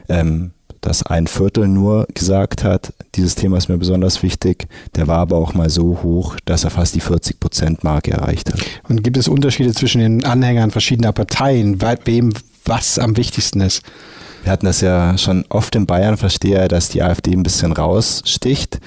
Ähm, 0.10 0.51
dass 0.86 1.04
ein 1.04 1.27
Viertel 1.27 1.68
nur 1.68 2.08
gesagt 2.13 2.63
hat, 2.63 2.94
dieses 3.15 3.36
Thema 3.36 3.58
ist 3.58 3.70
mir 3.70 3.77
besonders 3.77 4.22
wichtig. 4.22 4.68
Der 4.96 5.08
war 5.08 5.18
aber 5.18 5.38
auch 5.38 5.54
mal 5.54 5.70
so 5.70 6.00
hoch, 6.04 6.38
dass 6.46 6.63
er 6.63 6.70
fast 6.70 6.96
die 6.96 7.01
40-Prozent-Marke 7.01 8.12
erreicht 8.12 8.54
hat. 8.54 8.62
Und 8.88 9.04
gibt 9.04 9.18
es 9.18 9.27
Unterschiede 9.27 9.74
zwischen 9.74 10.00
den 10.00 10.24
Anhängern 10.24 10.72
verschiedener 10.72 11.12
Parteien, 11.12 11.82
wem 12.06 12.34
was 12.65 13.00
am 13.00 13.18
wichtigsten 13.18 13.62
ist? 13.62 13.82
Wir 14.44 14.51
hatten 14.51 14.68
das 14.68 14.82
ja 14.82 15.18
schon 15.18 15.44
oft 15.50 15.75
in 15.75 15.88
Bayern, 15.88 16.18
verstehe, 16.18 16.68
dass 16.68 16.89
die 16.89 17.01
AfD 17.01 17.32
ein 17.32 17.42
bisschen 17.42 17.72
raussticht. 17.72 18.80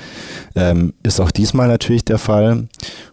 Ähm, 0.55 0.95
ist 1.03 1.21
auch 1.21 1.33
diesmal 1.33 1.67
natürlich 1.67 2.05
der 2.05 2.19
Fall. 2.19 2.69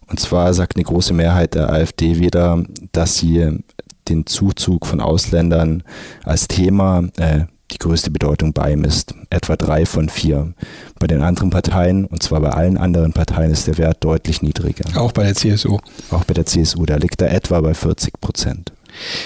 Und 0.06 0.20
zwar 0.20 0.54
sagt 0.54 0.75
eine 0.75 0.84
große 0.84 1.13
Mehrheit 1.13 1.56
der 1.56 1.72
AfD 1.72 2.20
wieder, 2.20 2.63
dass 2.92 3.18
sie 3.18 3.63
den 4.08 4.27
Zuzug 4.27 4.86
von 4.86 5.01
Ausländern 5.01 5.82
als 6.24 6.48
Thema 6.48 7.06
äh, 7.18 7.46
die 7.75 7.79
größte 7.79 8.10
Bedeutung 8.10 8.53
beimisst, 8.53 9.13
etwa 9.29 9.55
drei 9.55 9.86
von 9.86 10.10
vier. 10.10 10.53
Bei 11.00 11.08
den 11.08 11.22
anderen 11.22 11.50
Parteien, 11.50 12.05
und 12.05 12.24
zwar 12.24 12.39
bei 12.41 12.50
allen 12.50 12.77
anderen 12.77 13.13
Parteien, 13.13 13.51
ist 13.51 13.67
der 13.67 13.77
Wert 13.77 14.03
deutlich 14.03 14.41
niedriger. 14.41 14.86
Auch 15.00 15.12
bei 15.12 15.24
der 15.24 15.36
CSU. 15.36 15.77
Auch 16.10 16.24
bei 16.24 16.34
der 16.34 16.46
CSU, 16.46 16.86
da 16.86 16.96
liegt 16.96 17.22
er 17.22 17.32
etwa 17.32 17.60
bei 17.62 17.74
40 17.74 18.20
Prozent. 18.22 18.72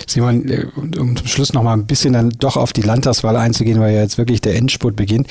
Simon, 0.07 0.49
äh, 0.49 0.65
um 0.75 1.15
zum 1.15 1.27
Schluss 1.27 1.53
noch 1.53 1.63
mal 1.63 1.73
ein 1.73 1.85
bisschen 1.85 2.13
dann 2.13 2.29
doch 2.39 2.57
auf 2.57 2.73
die 2.73 2.81
Landtagswahl 2.81 3.35
einzugehen, 3.35 3.79
weil 3.79 3.93
ja 3.93 4.01
jetzt 4.01 4.17
wirklich 4.17 4.41
der 4.41 4.55
Endspurt 4.55 4.95
beginnt. 4.95 5.27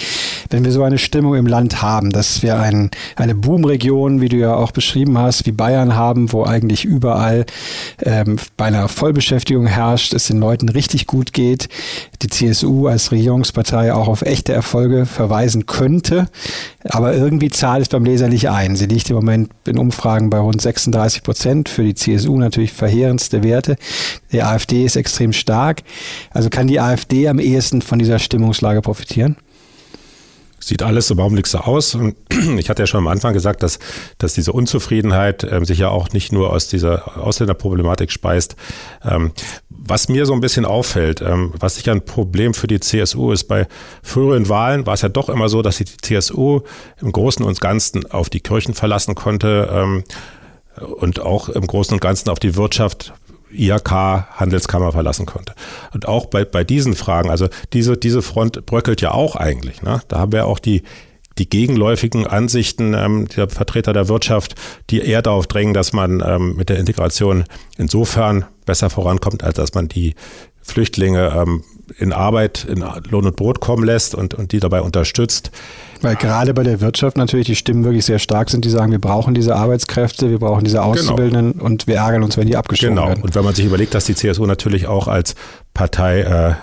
Wenn 0.50 0.64
wir 0.64 0.73
so 0.73 0.83
eine 0.83 0.99
Stimmung 0.99 1.35
im 1.35 1.47
Land 1.47 1.83
haben, 1.83 2.11
dass 2.11 2.42
wir 2.42 2.59
ein, 2.59 2.90
eine 3.16 3.35
Boomregion, 3.35 4.21
wie 4.21 4.28
du 4.28 4.37
ja 4.37 4.54
auch 4.54 4.73
beschrieben 4.73 5.18
hast, 5.18 5.47
wie 5.47 5.52
Bayern 5.52 5.95
haben, 5.95 6.33
wo 6.33 6.45
eigentlich 6.45 6.85
überall 6.85 7.47
ähm, 8.02 8.37
bei 8.57 8.66
einer 8.66 8.88
Vollbeschäftigung 8.88 9.66
herrscht, 9.66 10.14
es 10.14 10.26
den 10.26 10.38
Leuten 10.38 10.68
richtig 10.68 11.07
gut 11.07 11.33
geht, 11.33 11.68
die 12.23 12.28
CSU 12.28 12.87
als 12.87 13.12
Regierungspartei 13.12 13.92
auch 13.92 14.09
auf 14.09 14.23
echte 14.23 14.52
Erfolge 14.52 15.07
verweisen 15.07 15.66
könnte, 15.66 16.28
aber 16.85 17.14
irgendwie 17.14 17.50
zahlt 17.50 17.83
es 17.83 17.88
beim 17.88 18.04
Leser 18.04 18.28
nicht 18.28 18.49
ein. 18.49 18.76
Sie 18.76 18.87
liegt 18.87 19.11
im 19.11 19.16
Moment 19.16 19.50
in 19.66 19.78
Umfragen 19.78 20.30
bei 20.30 20.38
rund 20.38 20.61
36 20.61 21.23
Prozent, 21.23 21.68
für 21.68 21.83
die 21.83 21.95
CSU 21.95 22.38
natürlich 22.38 22.73
verheerendste 22.73 23.42
Werte. 23.42 23.76
Die 24.32 24.42
AfD 24.42 24.85
ist 24.85 24.97
extrem 24.97 25.32
stark. 25.32 25.82
Also 26.30 26.50
kann 26.50 26.66
die 26.66 26.80
AfD 26.80 27.28
am 27.28 27.38
ehesten 27.38 27.82
von 27.82 27.99
dieser 27.99 28.18
Stimmungslage 28.18 28.82
profitieren? 28.82 29.37
Sieht 30.61 30.82
alles 30.82 31.08
im 31.11 31.20
Augenblick 31.20 31.47
so 31.47 31.58
aus. 31.58 31.94
Und 31.94 32.16
ich 32.58 32.68
hatte 32.68 32.82
ja 32.82 32.87
schon 32.87 32.99
am 32.99 33.06
Anfang 33.06 33.32
gesagt, 33.32 33.62
dass, 33.62 33.78
dass 34.18 34.35
diese 34.35 34.52
Unzufriedenheit 34.52 35.44
ähm, 35.44 35.64
sich 35.64 35.78
ja 35.78 35.88
auch 35.88 36.11
nicht 36.11 36.32
nur 36.32 36.52
aus 36.52 36.68
dieser 36.68 37.16
Ausländerproblematik 37.16 38.11
speist. 38.11 38.56
Ähm, 39.04 39.32
was 39.70 40.08
mir 40.08 40.26
so 40.26 40.32
ein 40.32 40.40
bisschen 40.40 40.64
auffällt, 40.64 41.23
ähm, 41.23 41.54
was 41.58 41.76
sicher 41.76 41.92
ein 41.92 42.04
Problem 42.04 42.54
für 42.54 42.66
die 42.66 42.80
CSU 42.80 43.30
ist, 43.30 43.44
bei 43.44 43.68
früheren 44.02 44.49
Wahlen 44.49 44.85
war 44.85 44.94
es 44.94 45.02
ja 45.02 45.08
doch 45.08 45.28
immer 45.28 45.49
so, 45.49 45.62
dass 45.62 45.76
die 45.76 45.85
CSU 45.85 46.61
im 47.00 47.12
Großen 47.12 47.44
und 47.44 47.61
Ganzen 47.61 48.11
auf 48.11 48.28
die 48.28 48.40
Kirchen 48.40 48.75
verlassen 48.75 49.14
konnte 49.14 49.70
ähm, 49.73 50.04
und 50.80 51.20
auch 51.20 51.49
im 51.49 51.66
Großen 51.66 51.94
und 51.94 52.00
Ganzen 52.00 52.30
auf 52.30 52.40
die 52.40 52.56
Wirtschaft 52.56 53.14
IHK 53.50 53.90
Handelskammer 53.90 54.93
verlassen 54.93 55.26
konnte. 55.26 55.55
Und 55.93 56.07
auch 56.07 56.26
bei, 56.26 56.45
bei 56.45 56.64
diesen 56.64 56.95
Fragen, 56.95 57.31
also 57.31 57.49
diese, 57.73 57.97
diese 57.97 58.23
Front 58.23 58.67
bröckelt 58.67 59.00
ja 59.00 59.12
auch 59.12 59.37
eigentlich. 59.37 59.83
Ne? 59.83 60.00
Da 60.09 60.19
haben 60.19 60.33
wir 60.33 60.47
auch 60.47 60.59
die, 60.59 60.83
die 61.38 61.49
gegenläufigen 61.49 62.26
Ansichten 62.26 62.95
ähm, 62.95 63.28
der 63.28 63.49
Vertreter 63.49 63.93
der 63.93 64.09
Wirtschaft, 64.09 64.55
die 64.90 65.00
eher 65.00 65.23
darauf 65.23 65.47
drängen, 65.47 65.75
dass 65.75 65.93
man 65.93 66.23
ähm, 66.25 66.57
mit 66.57 66.69
der 66.69 66.78
Integration 66.78 67.45
insofern 67.76 68.45
besser 68.67 68.90
vorankommt, 68.90 69.45
als 69.45 69.57
dass 69.57 69.75
man 69.75 69.88
die 69.88 70.14
Flüchtlinge 70.61 71.33
ähm, 71.35 71.64
in 71.99 72.12
Arbeit, 72.12 72.66
in 72.68 72.85
Lohn 73.11 73.26
und 73.26 73.37
Brot 73.37 73.61
kommen 73.61 73.85
lässt 73.85 74.14
und, 74.14 74.35
und 74.35 74.52
die 74.52 74.61
dabei 74.61 74.83
unterstützt. 74.83 75.50
Weil 76.00 76.16
gerade 76.16 76.54
bei 76.54 76.62
der 76.62 76.80
Wirtschaft 76.80 77.16
natürlich 77.16 77.47
die 77.47 77.57
Stimmen 77.57 77.85
wirklich 77.85 78.04
sehr 78.04 78.18
stark 78.18 78.50
sind, 78.50 78.64
die 78.64 78.71
sagen, 78.71 78.92
wir 78.92 79.00
brauchen 79.00 79.35
diese 79.35 79.57
Arbeitskräfte, 79.57 80.30
wir 80.30 80.38
brauchen 80.38 80.64
diese 80.64 80.76
genau. 80.76 80.90
Auszubildenden 80.90 81.52
genau. 81.52 81.64
und 81.64 81.87
wir 81.87 81.97
ärgern 81.97 82.23
uns, 82.23 82.37
wenn 82.37 82.47
die 82.47 82.57
abgeschoben 82.57 82.95
genau. 82.95 83.09
werden. 83.09 83.16
Genau. 83.16 83.26
Und 83.26 83.35
wenn 83.35 83.45
man 83.45 83.54
sich 83.54 83.64
überlegt, 83.64 83.95
dass 83.95 84.04
die 84.04 84.14
CSU 84.14 84.47
natürlich 84.47 84.87
auch 84.87 85.09
als 85.09 85.35
Partei 85.75 86.21
äh, 86.21 86.54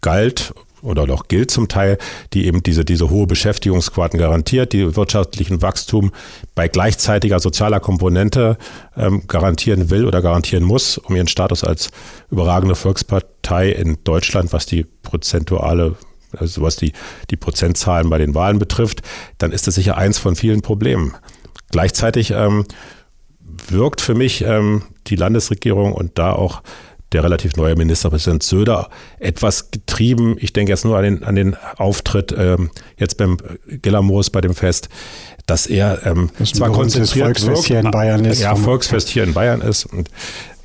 galt 0.00 0.54
oder 0.82 1.06
noch 1.06 1.28
gilt 1.28 1.50
zum 1.50 1.68
Teil, 1.68 1.98
die 2.32 2.46
eben 2.46 2.62
diese, 2.62 2.84
diese 2.84 3.08
hohe 3.08 3.26
Beschäftigungsquoten 3.26 4.18
garantiert, 4.18 4.72
die 4.72 4.96
wirtschaftlichen 4.96 5.62
Wachstum 5.62 6.12
bei 6.54 6.68
gleichzeitiger 6.68 7.38
sozialer 7.38 7.80
Komponente 7.80 8.58
ähm, 8.96 9.26
garantieren 9.26 9.90
will 9.90 10.04
oder 10.04 10.20
garantieren 10.20 10.64
muss, 10.64 10.98
um 10.98 11.14
ihren 11.16 11.28
Status 11.28 11.64
als 11.64 11.90
überragende 12.30 12.74
Volkspartei 12.74 13.70
in 13.70 13.98
Deutschland, 14.04 14.52
was 14.52 14.66
die 14.66 14.84
prozentuale 14.84 15.96
also 16.38 16.62
was 16.62 16.76
die, 16.76 16.92
die 17.30 17.36
Prozentzahlen 17.36 18.08
bei 18.08 18.16
den 18.16 18.34
Wahlen 18.34 18.58
betrifft, 18.58 19.02
dann 19.36 19.52
ist 19.52 19.66
das 19.66 19.74
sicher 19.74 19.98
eins 19.98 20.18
von 20.18 20.34
vielen 20.34 20.62
Problemen. 20.62 21.14
Gleichzeitig 21.70 22.30
ähm, 22.30 22.64
wirkt 23.68 24.00
für 24.00 24.14
mich 24.14 24.42
ähm, 24.42 24.82
die 25.08 25.16
Landesregierung 25.16 25.92
und 25.92 26.18
da 26.18 26.32
auch 26.32 26.62
der 27.12 27.24
relativ 27.24 27.56
neue 27.56 27.76
Ministerpräsident 27.76 28.42
Söder 28.42 28.88
etwas 29.18 29.70
getrieben. 29.70 30.36
Ich 30.38 30.52
denke 30.52 30.72
jetzt 30.72 30.84
nur 30.84 30.96
an 30.96 31.04
den, 31.04 31.24
an 31.24 31.34
den 31.34 31.56
Auftritt 31.76 32.34
ähm, 32.36 32.70
jetzt 32.96 33.16
beim 33.16 33.38
Gillermoos 33.66 34.30
bei 34.30 34.40
dem 34.40 34.54
Fest, 34.54 34.88
dass 35.46 35.66
er 35.66 36.06
ähm, 36.06 36.30
das 36.38 36.52
zwar 36.52 36.70
konzentriert 36.70 37.38
Volksfest 37.38 37.66
hier 37.66 37.80
in 37.80 37.90
Bayern 37.90 38.24
ist. 38.24 38.40
Ja, 38.40 38.54
Volksfest 38.54 39.08
hier 39.08 39.24
in 39.24 39.34
Bayern 39.34 39.60
ist 39.60 39.86
und 39.86 40.08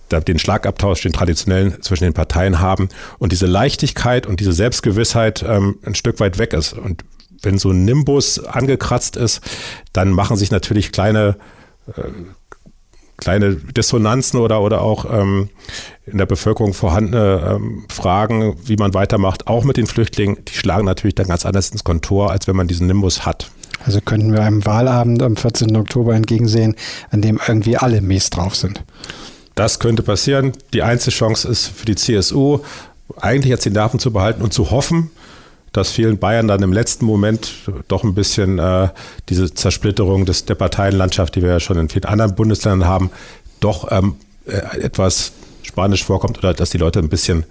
den 0.09 0.39
Schlagabtausch, 0.39 1.01
den 1.01 1.11
traditionellen 1.11 1.81
zwischen 1.81 2.05
den 2.05 2.13
Parteien 2.13 2.59
haben 2.61 2.89
und 3.19 3.33
diese 3.33 3.45
Leichtigkeit 3.45 4.25
und 4.25 4.39
diese 4.39 4.53
Selbstgewissheit 4.53 5.43
ähm, 5.45 5.79
ein 5.83 5.95
Stück 5.95 6.19
weit 6.21 6.37
weg 6.37 6.53
ist. 6.53 6.73
Und 6.73 7.03
wenn 7.41 7.57
so 7.57 7.71
ein 7.71 7.85
Nimbus 7.85 8.39
angekratzt 8.39 9.17
ist, 9.17 9.41
dann 9.93 10.11
machen 10.11 10.37
sich 10.37 10.49
natürlich 10.49 10.91
kleine 10.91 11.35
äh, 11.87 12.01
kleine 13.17 13.55
Dissonanzen 13.55 14.39
oder, 14.39 14.61
oder 14.61 14.81
auch 14.81 15.05
ähm, 15.11 15.49
in 16.05 16.17
der 16.17 16.25
Bevölkerung 16.25 16.73
vorhandene 16.73 17.55
ähm, 17.55 17.85
Fragen, 17.89 18.55
wie 18.63 18.77
man 18.77 18.93
weitermacht, 18.93 19.47
auch 19.47 19.63
mit 19.63 19.77
den 19.77 19.87
Flüchtlingen, 19.87 20.37
die 20.45 20.53
schlagen 20.53 20.85
natürlich 20.85 21.15
dann 21.15 21.27
ganz 21.27 21.45
anders 21.45 21.69
ins 21.69 21.83
Kontor, 21.83 22.31
als 22.31 22.47
wenn 22.47 22.55
man 22.55 22.67
diesen 22.67 22.87
Nimbus 22.87 23.25
hat. 23.25 23.51
Also 23.85 24.01
könnten 24.01 24.33
wir 24.33 24.41
einem 24.41 24.65
Wahlabend 24.65 25.21
am 25.21 25.35
14. 25.35 25.75
Oktober 25.75 26.15
entgegensehen, 26.15 26.75
an 27.09 27.21
dem 27.21 27.39
irgendwie 27.47 27.77
alle 27.77 28.01
mies 28.01 28.29
drauf 28.29 28.55
sind. 28.55 28.83
Das 29.55 29.79
könnte 29.79 30.03
passieren. 30.03 30.53
Die 30.73 30.83
einzige 30.83 31.15
Chance 31.15 31.47
ist 31.47 31.67
für 31.67 31.85
die 31.85 31.95
CSU, 31.95 32.59
eigentlich 33.19 33.49
jetzt 33.49 33.65
die 33.65 33.71
Nerven 33.71 33.99
zu 33.99 34.11
behalten 34.11 34.41
und 34.41 34.53
zu 34.53 34.71
hoffen, 34.71 35.09
dass 35.77 35.91
vielen 35.91 36.17
Bayern 36.17 36.47
dann 36.47 36.61
im 36.63 36.73
letzten 36.73 37.05
Moment 37.05 37.71
doch 37.87 38.03
ein 38.03 38.13
bisschen 38.13 38.59
äh, 38.59 38.89
diese 39.29 39.53
Zersplitterung 39.53 40.25
des, 40.25 40.45
der 40.45 40.55
Parteienlandschaft, 40.55 41.35
die 41.35 41.41
wir 41.41 41.49
ja 41.49 41.59
schon 41.59 41.77
in 41.77 41.89
vielen 41.89 42.05
anderen 42.05 42.35
Bundesländern 42.35 42.87
haben, 42.87 43.11
doch 43.59 43.91
ähm, 43.91 44.15
äh, 44.45 44.79
etwas 44.81 45.33
spanisch 45.61 46.03
vorkommt 46.03 46.39
oder 46.39 46.53
dass 46.53 46.71
die 46.71 46.77
Leute 46.77 46.99
ein 46.99 47.09
bisschen 47.09 47.45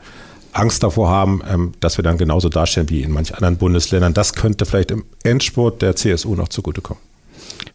Angst 0.52 0.82
davor 0.82 1.08
haben, 1.08 1.42
ähm, 1.48 1.72
dass 1.80 1.98
wir 1.98 2.02
dann 2.02 2.18
genauso 2.18 2.48
dastehen 2.48 2.88
wie 2.90 3.02
in 3.02 3.12
manchen 3.12 3.34
anderen 3.34 3.56
Bundesländern. 3.58 4.14
Das 4.14 4.32
könnte 4.32 4.66
vielleicht 4.66 4.90
im 4.90 5.04
Endspurt 5.22 5.82
der 5.82 5.96
CSU 5.96 6.34
noch 6.34 6.48
zugutekommen. 6.48 7.02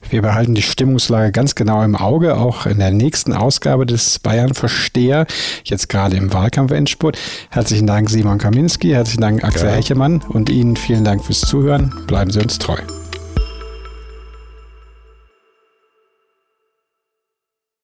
Wir 0.09 0.21
behalten 0.21 0.55
die 0.55 0.61
Stimmungslage 0.61 1.31
ganz 1.31 1.55
genau 1.55 1.83
im 1.83 1.95
Auge, 1.95 2.37
auch 2.37 2.65
in 2.65 2.79
der 2.79 2.91
nächsten 2.91 3.33
Ausgabe 3.33 3.85
des 3.85 4.19
Bayern 4.19 4.53
Versteher, 4.53 5.25
jetzt 5.63 5.89
gerade 5.89 6.17
im 6.17 6.33
Wahlkampf-Endspurt. 6.33 7.17
Herzlichen 7.49 7.87
Dank 7.87 8.09
Simon 8.09 8.37
Kaminski, 8.37 8.89
herzlichen 8.89 9.21
Dank 9.21 9.43
Axel 9.43 9.69
ja. 9.69 9.75
Hechemann 9.75 10.21
und 10.27 10.49
Ihnen 10.49 10.75
vielen 10.75 11.03
Dank 11.03 11.23
fürs 11.23 11.41
Zuhören. 11.41 11.93
Bleiben 12.07 12.31
Sie 12.31 12.39
uns 12.39 12.59
treu. 12.59 12.77